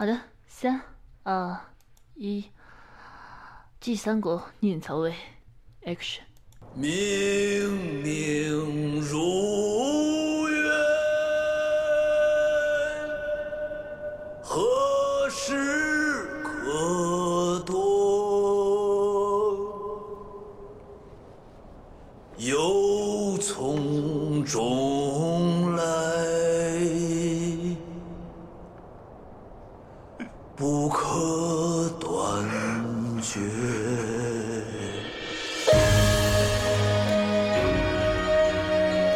[0.00, 0.80] 好的，三
[1.24, 1.60] 二
[2.14, 2.46] 一，
[3.78, 5.14] 祭三国念曹魏
[5.82, 6.20] ，Action。
[6.74, 10.72] 明明如愿，
[14.42, 15.52] 何时
[16.42, 17.78] 可掇？
[22.38, 25.84] 又从中来，
[33.30, 33.38] 绝。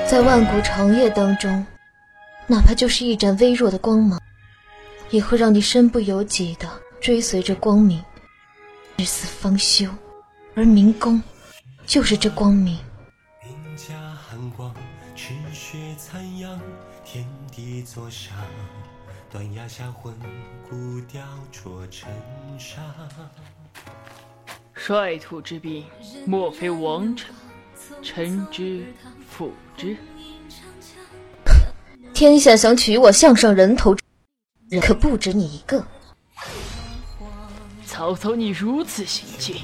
[0.09, 1.66] 在万古长夜当中，
[2.46, 4.20] 哪怕就是一盏微弱的光芒，
[5.10, 8.00] 也会让你身不由己的追随着光明，
[8.98, 9.88] 至死方休。
[10.55, 11.20] 而明宫，
[11.84, 12.78] 就是这光明。
[13.42, 13.94] 兵家
[14.28, 14.72] 寒光，
[15.16, 16.60] 赤血残阳，
[17.05, 18.33] 天地作响，
[19.33, 20.14] 断崖下魂
[20.70, 21.20] 骨雕
[21.52, 22.08] 琢成
[22.56, 22.80] 沙。
[24.86, 25.82] 率土之滨，
[26.27, 27.34] 莫非王臣？
[28.02, 28.84] 臣之
[29.27, 29.96] 辅之。
[32.12, 33.96] 天下想取我项上人头，
[34.68, 35.82] 人可不止你一个。
[37.86, 39.56] 曹操，你如此行径，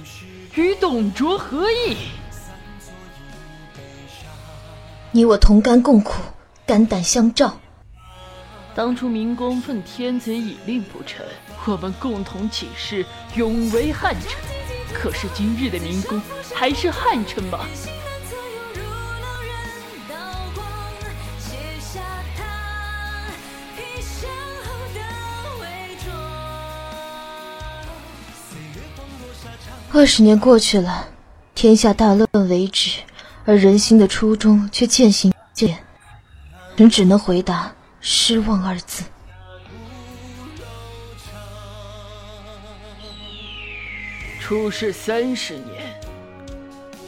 [0.54, 1.98] 与董卓何异？
[5.12, 6.14] 你我同甘共苦，
[6.64, 7.60] 肝胆相照。
[8.74, 11.26] 当初明公奉天子以令不臣，
[11.66, 13.04] 我们共同起誓，
[13.36, 14.49] 永为汉臣。
[14.94, 16.20] 可是今日的明公，
[16.54, 17.60] 还是汉臣吗？
[29.92, 31.08] 二十年过去了，
[31.54, 33.00] 天下大乱为止，
[33.44, 35.78] 而人心的初衷却渐行渐远。
[36.76, 39.02] 人只能回答失望二字。
[44.50, 45.94] 出世三十年，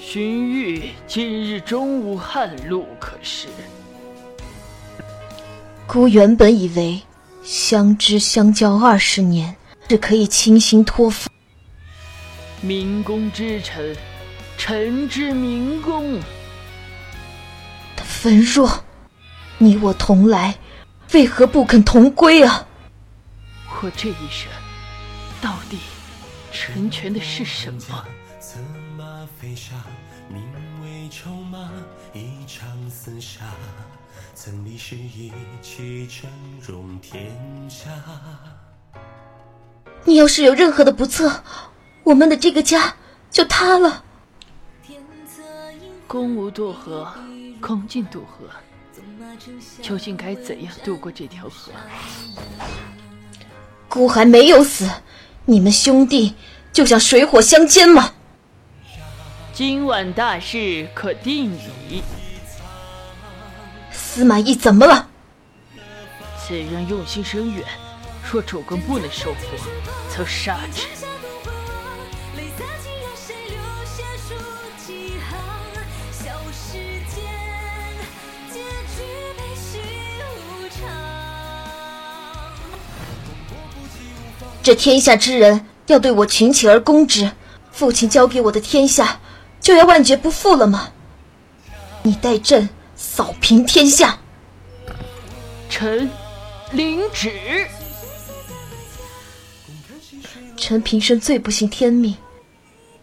[0.00, 3.48] 荀彧今日终无汉路可食。
[5.88, 7.02] 孤原本以为
[7.42, 9.56] 相知相交二十年，
[9.88, 11.28] 是可以倾心托付。
[12.60, 13.96] 明公之臣，
[14.56, 16.20] 臣之明公。
[18.22, 18.84] 文若，
[19.58, 20.56] 你我同来，
[21.12, 22.68] 为何不肯同归啊？
[23.82, 24.48] 我这一生，
[26.64, 27.80] 成全的是什么？
[28.38, 28.60] 策
[28.96, 29.74] 马飞沙，
[30.28, 30.40] 名
[30.80, 31.68] 为筹码，
[32.12, 33.40] 一场厮杀，
[34.32, 36.30] 曾历时一起峥
[36.64, 37.36] 嵘天
[37.68, 37.90] 下。
[40.04, 41.42] 你要是有任何的不测，
[42.04, 42.94] 我们的这个家
[43.28, 44.04] 就塌了。
[46.06, 47.12] 公无渡河，
[47.60, 48.48] 公尽渡河。
[49.82, 51.72] 究竟该怎样渡过这条河？
[53.88, 54.88] 孤还没有死，
[55.44, 56.34] 你们兄弟
[56.72, 58.12] 就想水火相煎吗？
[59.52, 62.02] 今晚大事可定矣。
[63.90, 65.08] 司马懿怎么了？
[66.38, 67.64] 此人用心深远，
[68.30, 69.56] 若主公不能收服，
[70.08, 70.86] 则杀之。
[84.62, 87.32] 这天下之人要对我群起而攻之，
[87.72, 89.20] 父亲交给我的天下
[89.60, 90.92] 就要万劫不复了吗？
[92.02, 94.18] 你待朕扫平天下。
[95.68, 96.08] 臣
[96.72, 97.66] 领旨。
[100.56, 102.16] 臣平生最不信天命，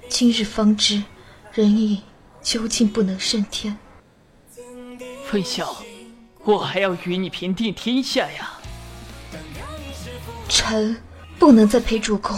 [0.08, 1.04] 今日方知
[1.52, 2.02] 人意
[2.42, 3.78] 究竟不能胜天。
[5.26, 5.76] 分晓，
[6.46, 8.54] 我还要与你平定天下呀！
[10.48, 10.96] 臣
[11.40, 12.38] 不能再陪主公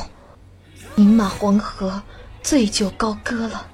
[0.97, 2.01] 饮马黄河，
[2.43, 3.67] 醉酒高歌了。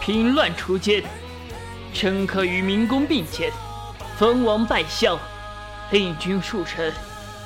[0.00, 1.02] 平乱除奸，
[1.92, 3.52] 臣可与明公并肩，
[4.16, 5.18] 封王拜相，
[5.90, 6.92] 令君恕臣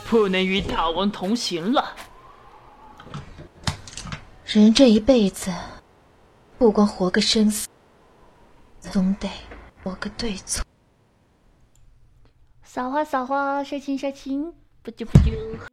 [0.06, 1.94] 不能与大王同行了。
[4.44, 5.50] 人这一辈子，
[6.58, 7.66] 不光活个生死，
[8.80, 9.28] 总得
[9.82, 10.62] 活个对错。
[12.62, 14.52] 撒花撒花，杀青杀青，
[14.82, 15.67] 不丢不啾。